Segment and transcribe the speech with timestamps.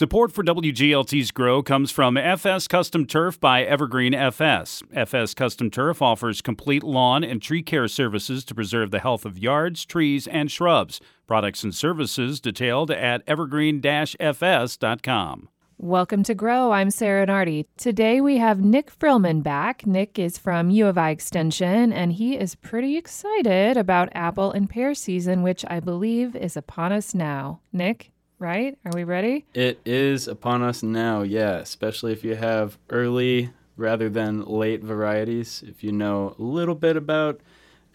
[0.00, 4.82] Support for WGLT's Grow comes from FS Custom Turf by Evergreen FS.
[4.94, 9.36] FS Custom Turf offers complete lawn and tree care services to preserve the health of
[9.36, 11.02] yards, trees, and shrubs.
[11.26, 15.48] Products and services detailed at evergreen-fs.com.
[15.76, 16.72] Welcome to Grow.
[16.72, 17.66] I'm Sarah Nardi.
[17.76, 19.86] Today we have Nick Frillman back.
[19.86, 24.70] Nick is from U of I Extension, and he is pretty excited about apple and
[24.70, 27.60] pear season, which I believe is upon us now.
[27.70, 28.12] Nick?
[28.40, 28.76] Right?
[28.84, 29.44] Are we ready?
[29.54, 35.62] It is upon us now, yeah, especially if you have early rather than late varieties.
[35.66, 37.40] If you know a little bit about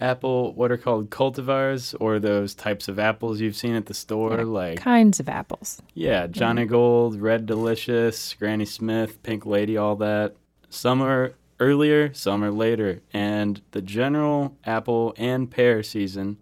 [0.00, 4.38] apple, what are called cultivars, or those types of apples you've seen at the store,
[4.38, 5.80] yeah, like kinds of apples.
[5.94, 6.66] Yeah, Johnny.
[6.66, 10.34] Gold, Red Delicious, Granny Smith, Pink Lady, all that.
[10.68, 16.38] Some are earlier, some are later, and the general apple and pear season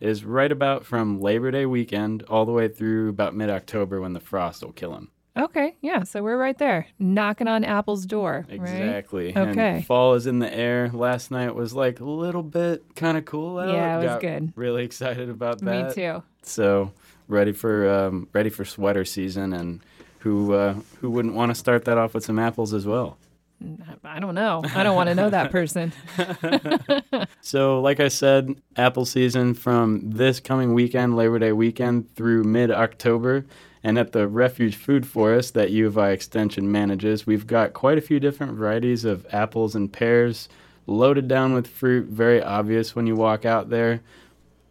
[0.00, 4.12] is right about from Labor Day weekend all the way through about mid October when
[4.12, 5.10] the frost will kill them.
[5.36, 8.46] Okay, yeah, so we're right there, knocking on Apple's door.
[8.48, 9.34] Exactly.
[9.34, 9.48] Right?
[9.48, 9.68] Okay.
[9.76, 10.88] And fall is in the air.
[10.90, 13.68] Last night was like a little bit kind of cool out.
[13.68, 14.52] Yeah, it was Got good.
[14.56, 15.88] Really excited about that.
[15.88, 16.22] Me too.
[16.42, 16.92] So
[17.28, 19.82] ready for um, ready for sweater season, and
[20.20, 23.18] who uh, who wouldn't want to start that off with some apples as well?
[24.04, 24.62] I don't know.
[24.74, 25.92] I don't want to know that person.
[27.40, 32.70] so, like I said, apple season from this coming weekend, Labor Day weekend, through mid
[32.70, 33.46] October.
[33.82, 37.98] And at the Refuge Food Forest that U of I Extension manages, we've got quite
[37.98, 40.48] a few different varieties of apples and pears
[40.86, 44.02] loaded down with fruit, very obvious when you walk out there.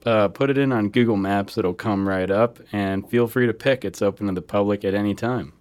[0.06, 3.54] Uh, put it in on Google Maps, it'll come right up, and feel free to
[3.54, 3.84] pick.
[3.84, 5.54] It's open to the public at any time.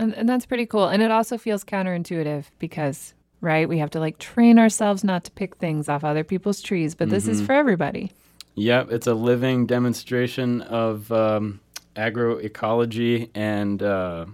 [0.00, 0.88] And, and that's pretty cool.
[0.88, 3.12] And it also feels counterintuitive because,
[3.42, 6.94] right, we have to like train ourselves not to pick things off other people's trees,
[6.94, 7.14] but mm-hmm.
[7.14, 7.46] this is mm-hmm.
[7.46, 8.10] for everybody.
[8.54, 11.60] Yep, it's a living demonstration of um,
[11.96, 14.24] agroecology and uh,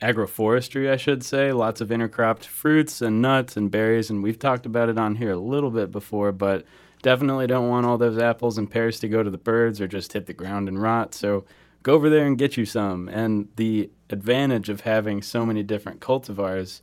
[0.00, 1.50] agroforestry, I should say.
[1.50, 5.32] Lots of intercropped fruits and nuts and berries, and we've talked about it on here
[5.32, 6.64] a little bit before, but
[7.02, 10.12] definitely don't want all those apples and pears to go to the birds or just
[10.12, 11.12] hit the ground and rot.
[11.12, 11.44] So
[11.82, 13.08] go over there and get you some.
[13.08, 16.80] And the advantage of having so many different cultivars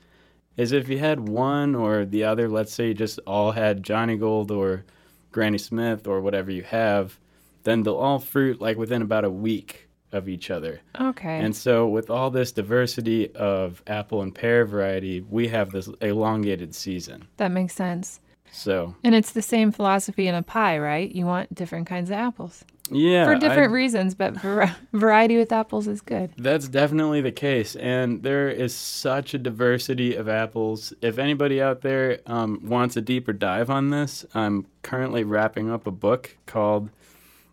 [0.57, 4.51] is if you had one or the other, let's say you just all had Jonagold
[4.51, 4.85] or
[5.31, 7.19] Granny Smith or whatever you have,
[7.63, 10.79] then they'll all fruit like within about a week of each other.
[10.99, 11.39] Okay.
[11.39, 16.73] And so with all this diversity of apple and pear variety, we have this elongated
[16.73, 17.27] season.
[17.37, 18.21] That makes sense.
[18.51, 18.95] So.
[19.03, 21.11] And it's the same philosophy in a pie, right?
[21.11, 22.63] You want different kinds of apples.
[22.91, 23.25] Yeah.
[23.25, 24.35] For different I, reasons, but
[24.93, 26.31] variety with apples is good.
[26.37, 27.75] That's definitely the case.
[27.75, 30.93] And there is such a diversity of apples.
[31.01, 35.87] If anybody out there um, wants a deeper dive on this, I'm currently wrapping up
[35.87, 36.89] a book called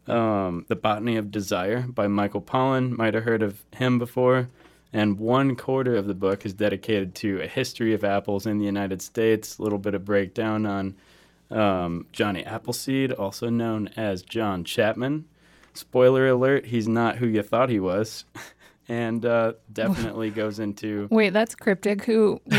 [0.06, 2.96] um, The Botany of Desire by Michael Pollan.
[2.96, 4.48] Might have heard of him before.
[4.92, 8.66] And one quarter of the book is dedicated to a history of apples in the
[8.66, 10.94] United States, a little bit of breakdown on
[11.52, 15.26] um, Johnny Appleseed, also known as John Chapman.
[15.74, 18.24] Spoiler alert, he's not who you thought he was.
[18.88, 21.08] and uh, definitely goes into.
[21.10, 22.04] Wait, that's cryptic.
[22.04, 22.40] Who?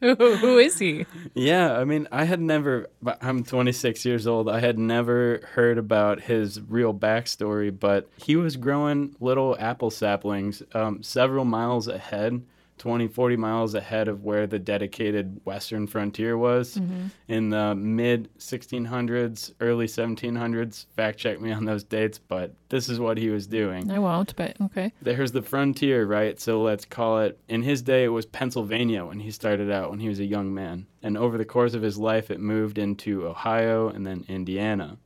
[0.00, 1.06] who, who is he?
[1.34, 2.88] Yeah, I mean, I had never.
[3.20, 4.48] I'm 26 years old.
[4.48, 10.62] I had never heard about his real backstory, but he was growing little apple saplings
[10.74, 12.42] um, several miles ahead
[12.78, 17.06] 20, 40 miles ahead of where the dedicated Western frontier was mm-hmm.
[17.28, 20.86] in the mid 1600s, early 1700s.
[20.94, 23.90] Fact check me on those dates, but this is what he was doing.
[23.90, 24.92] I won't, but okay.
[25.00, 26.40] There's the frontier, right?
[26.40, 30.00] So let's call it, in his day, it was Pennsylvania when he started out, when
[30.00, 30.86] he was a young man.
[31.02, 34.98] And over the course of his life, it moved into Ohio and then Indiana.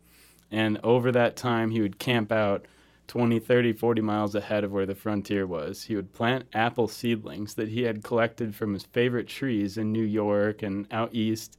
[0.51, 2.67] And over that time, he would camp out
[3.11, 5.83] 20, 30, 40 miles ahead of where the frontier was.
[5.83, 10.05] He would plant apple seedlings that he had collected from his favorite trees in New
[10.05, 11.59] York and out east.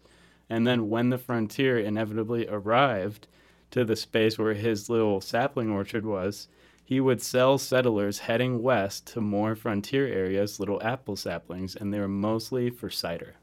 [0.50, 3.28] And then when the frontier inevitably arrived
[3.72, 6.48] to the space where his little sapling orchard was,
[6.86, 12.00] he would sell settlers heading west to more frontier areas little apple saplings, and they
[12.00, 13.36] were mostly for cider.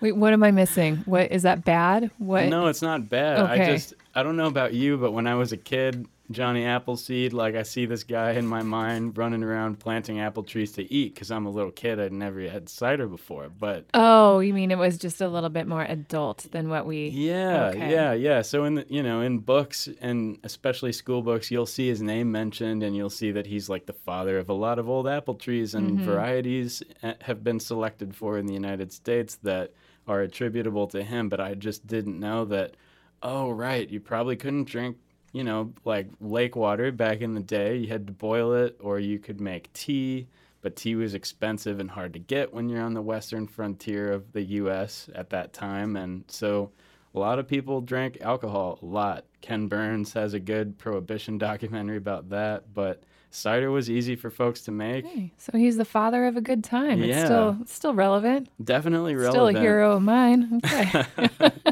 [0.00, 0.98] Wait, what am I missing?
[1.06, 2.10] What is that bad?
[2.18, 2.46] What?
[2.46, 3.38] No, it's not bad.
[3.50, 3.62] Okay.
[3.62, 7.32] I just I don't know about you, but when I was a kid, Johnny Appleseed,
[7.32, 11.14] like I see this guy in my mind running around planting apple trees to eat
[11.14, 11.98] because I'm a little kid.
[11.98, 15.66] I'd never had cider before, but oh, you mean it was just a little bit
[15.66, 17.08] more adult than what we?
[17.08, 17.90] Yeah, okay.
[17.90, 18.42] yeah, yeah.
[18.42, 22.30] So in the you know in books and especially school books, you'll see his name
[22.30, 25.34] mentioned, and you'll see that he's like the father of a lot of old apple
[25.34, 26.04] trees and mm-hmm.
[26.04, 29.72] varieties eh, have been selected for in the United States that
[30.06, 32.74] are attributable to him, but I just didn't know that.
[33.20, 34.96] Oh, right, you probably couldn't drink
[35.32, 37.76] you know, like lake water back in the day.
[37.76, 40.28] You had to boil it, or you could make tea.
[40.60, 44.32] But tea was expensive and hard to get when you're on the western frontier of
[44.32, 45.08] the U.S.
[45.14, 46.72] at that time, and so
[47.14, 49.24] a lot of people drank alcohol a lot.
[49.40, 54.62] Ken Burns has a good prohibition documentary about that, but cider was easy for folks
[54.62, 55.06] to make.
[55.36, 57.02] So he's the father of a good time.
[57.02, 57.24] It's Yeah.
[57.26, 58.48] still it's still relevant.
[58.62, 59.34] Definitely relevant.
[59.34, 60.60] Still a hero of mine.
[60.64, 61.04] Okay.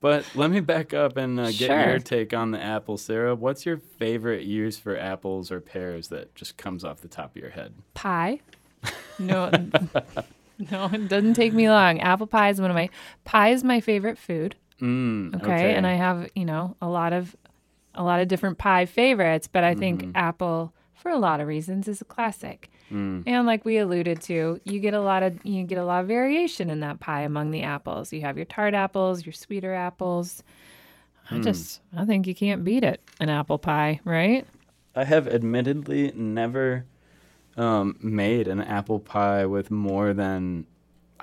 [0.00, 1.88] But let me back up and uh, get Sure.
[1.90, 3.38] your take on the apple syrup.
[3.38, 7.42] What's your favorite use for apples or pears that just comes off the top of
[7.42, 7.74] your head?
[7.94, 8.40] pie.
[9.18, 9.50] No,
[10.70, 12.00] no, it doesn't take me long.
[12.00, 12.88] Apple pie is one of my
[13.24, 14.56] pie is my favorite food.
[14.80, 15.74] Mm, Okay?
[15.74, 17.36] and I have you know a lot of
[17.94, 20.12] a lot of different pie favorites, but I think Mm-hmm.
[20.16, 22.70] apple for a lot of reasons is a classic.
[22.92, 23.24] Mm.
[23.26, 26.08] And like we alluded to, you get a lot of you get a lot of
[26.08, 28.12] variation in that pie among the apples.
[28.12, 30.42] You have your tart apples, your sweeter apples.
[31.30, 31.42] I Hmm.
[31.42, 34.46] just I think you can't beat it an apple pie, right?
[34.94, 36.84] I have admittedly never
[37.56, 40.66] um, made an apple pie with more than.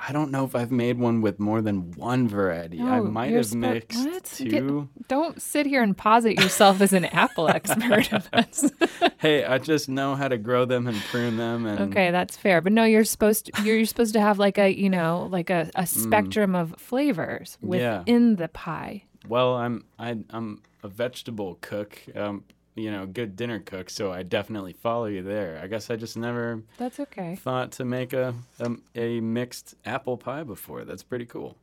[0.08, 2.82] I don't know if I've made one with more than one variety.
[2.82, 4.24] I might have mixed what?
[4.38, 4.90] Get- two.
[5.08, 8.10] Don't sit here and posit yourself as an apple expert.
[9.20, 11.66] Hey, I just know how to grow them and prune them.
[11.66, 12.62] And okay, that's fair.
[12.62, 15.50] But no, you're supposed to you're, you're supposed to have like a you know like
[15.50, 17.78] a, a spectrum of flavors Mm.
[17.80, 18.00] Yeah.
[18.00, 19.04] within the pie.
[19.28, 22.44] Well, I'm I, I'm a vegetable cook, um,
[22.78, 25.60] you know, good dinner cook, so I definitely follow you there.
[25.62, 27.36] I guess I just never That's okay.
[27.36, 30.86] thought to make a um, a mixed apple pie before.
[30.86, 31.58] That's pretty cool.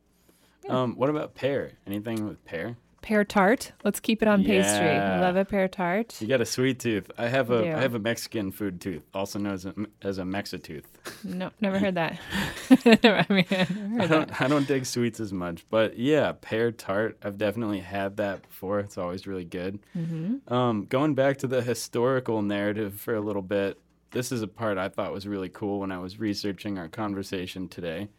[0.67, 1.73] Um, what about pear?
[1.85, 2.75] Anything with pear?
[3.05, 3.71] Pear tart.
[3.83, 4.87] Let's keep it on pastry.
[4.87, 5.21] Yeah.
[5.21, 6.19] Love a pear tart.
[6.19, 7.11] You got a sweet tooth.
[7.19, 10.85] I have a have a Mexican food tooth, also known as a, as a Mexitooth.
[11.23, 12.17] No, never heard that.
[12.71, 14.09] I mean, never I heard that.
[14.09, 17.19] don't I don't dig sweets as much, but yeah, pear tart.
[17.23, 18.79] I've definitely had that before.
[18.79, 19.77] It's always really good.
[19.95, 20.51] Mm-hmm.
[20.51, 23.79] Um, going back to the historical narrative for a little bit,
[24.11, 27.67] this is a part I thought was really cool when I was researching our conversation
[27.69, 28.09] today.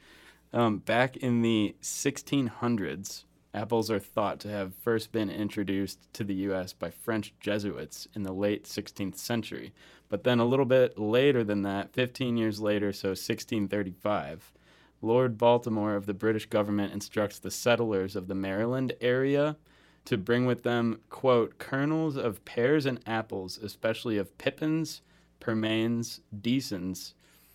[0.52, 3.24] Um, back in the 1600s,
[3.56, 6.74] apples are thought to have first been introduced to the U.S.
[6.74, 9.72] by French Jesuits in the late 16th century.
[10.10, 14.52] But then a little bit later than that, 15 years later, so 1635,
[15.00, 19.56] Lord Baltimore of the British government instructs the settlers of the Maryland area
[20.04, 25.00] to bring with them, quote, kernels of pears and apples, especially of pippins,
[25.40, 27.14] pearmains, deusans,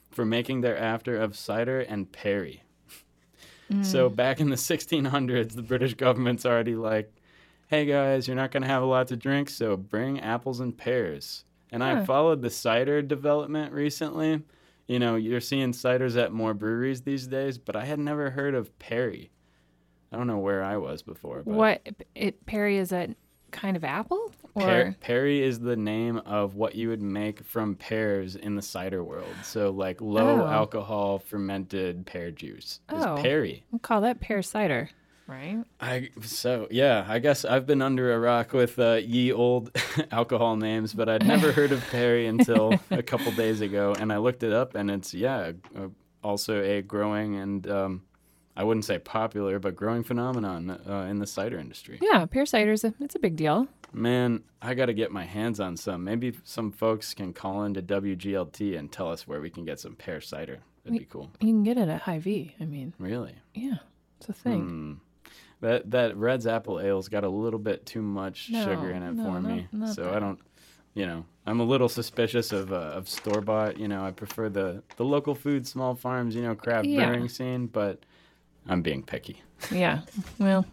[0.09, 2.63] for making thereafter of cider and perry.
[3.83, 4.15] So mm.
[4.15, 7.11] back in the 1600s, the British government's already like,
[7.67, 10.77] hey guys, you're not going to have a lot to drink, so bring apples and
[10.77, 11.45] pears.
[11.71, 14.41] And I followed the cider development recently.
[14.87, 18.55] You know, you're seeing ciders at more breweries these days, but I had never heard
[18.55, 19.31] of Perry.
[20.11, 21.43] I don't know where I was before.
[21.45, 23.15] But What it Perry is a
[23.51, 27.75] kind of apple or Per- Perry is the name of what you would make from
[27.75, 29.33] pears in the cider world.
[29.43, 30.47] So like low Oh.
[30.47, 33.17] alcohol fermented pear juice is Oh.
[33.21, 33.63] Perry.
[33.71, 34.89] we'll call that pear cider,
[35.27, 35.63] right?
[35.79, 39.71] I so yeah, I guess I've been under a rock with uh, ye old
[40.11, 44.17] alcohol names, but I'd never heard of Perry until a couple days ago, and I
[44.17, 45.87] looked it up, and it's yeah, uh,
[46.23, 48.01] also a growing and um,
[48.55, 51.99] I wouldn't say popular, but growing phenomenon uh, in the cider industry.
[52.01, 53.67] Yeah, pear cider is a it's a big deal.
[53.93, 56.03] Man, I got to get my hands on some.
[56.03, 59.95] Maybe some folks can call into WGLT and tell us where we can get some
[59.95, 60.59] pear cider.
[60.83, 61.29] That'd be cool.
[61.39, 62.55] You can get it at Hy-Vee.
[62.59, 63.35] I mean, Really.
[63.53, 63.75] yeah,
[64.19, 64.61] it's a thing.
[64.61, 64.93] Hmm.
[65.61, 69.13] That that Redd's apple ale's got a little bit too much No, sugar in it
[69.13, 70.15] no, for not- me, not so that.
[70.15, 70.39] I don't.
[70.93, 73.77] You know, I'm a little suspicious of uh, of store bought.
[73.77, 76.35] You know, I prefer the the local food, small farms.
[76.35, 77.05] You know, craft Yeah.
[77.07, 77.99] brewing scene, but
[78.67, 79.41] I'm being picky.
[79.71, 80.01] Yeah.
[80.39, 80.65] Well,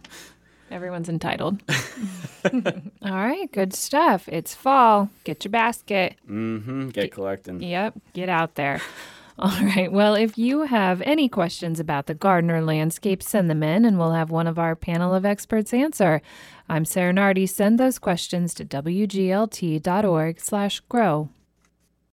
[0.71, 1.61] everyone's entitled.
[2.53, 4.27] All right, good stuff.
[4.27, 5.09] It's fall.
[5.23, 6.15] Get your basket.
[6.29, 6.89] Mm-hmm.
[6.89, 7.61] Get collecting.
[7.61, 8.81] Yep, get out there.
[9.39, 9.89] All right.
[9.89, 13.97] Well, if you have any questions about the garden or landscape, send them in and
[13.97, 16.21] we'll have one of our panel of experts answer.
[16.67, 17.45] I'm Sarah Nardi.
[17.45, 21.29] Send those questions to wglt.org slash grow.